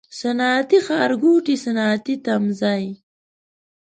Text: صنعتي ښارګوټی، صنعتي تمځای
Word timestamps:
صنعتي 0.19 0.79
ښارګوټی، 0.85 1.55
صنعتي 1.63 2.15
تمځای 2.25 2.85